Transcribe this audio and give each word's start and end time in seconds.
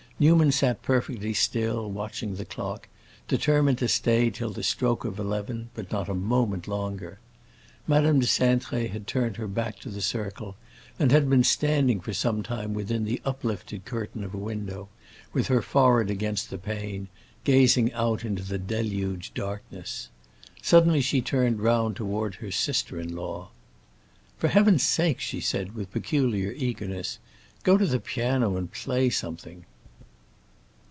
Newman 0.21 0.51
sat 0.51 0.83
perfectly 0.83 1.33
still, 1.33 1.89
watching 1.89 2.35
the 2.35 2.45
clock, 2.45 2.87
determined 3.27 3.79
to 3.79 3.87
stay 3.87 4.29
till 4.29 4.51
the 4.51 4.61
stroke 4.61 5.03
of 5.03 5.17
eleven, 5.17 5.71
but 5.73 5.91
not 5.91 6.07
a 6.07 6.13
moment 6.13 6.67
longer. 6.67 7.17
Madame 7.87 8.19
de 8.19 8.27
Cintré 8.27 8.87
had 8.91 9.07
turned 9.07 9.37
her 9.37 9.47
back 9.47 9.79
to 9.79 9.89
the 9.89 9.99
circle, 9.99 10.55
and 10.99 11.11
had 11.11 11.27
been 11.27 11.43
standing 11.43 11.99
for 11.99 12.13
some 12.13 12.43
time 12.43 12.71
within 12.75 13.03
the 13.03 13.19
uplifted 13.25 13.83
curtain 13.83 14.23
of 14.23 14.35
a 14.35 14.37
window, 14.37 14.89
with 15.33 15.47
her 15.47 15.59
forehead 15.59 16.11
against 16.11 16.51
the 16.51 16.57
pane, 16.59 17.07
gazing 17.43 17.91
out 17.93 18.23
into 18.23 18.43
the 18.43 18.59
deluged 18.59 19.33
darkness. 19.33 20.09
Suddenly 20.61 21.01
she 21.01 21.19
turned 21.21 21.61
round 21.61 21.95
toward 21.95 22.35
her 22.35 22.51
sister 22.51 22.99
in 22.99 23.15
law. 23.15 23.49
"For 24.37 24.49
Heaven's 24.49 24.83
sake," 24.83 25.19
she 25.19 25.39
said, 25.41 25.73
with 25.73 25.91
peculiar 25.91 26.51
eagerness, 26.51 27.17
"go 27.63 27.75
to 27.75 27.87
the 27.87 27.99
piano 27.99 28.55
and 28.55 28.71
play 28.71 29.09
something." 29.09 29.65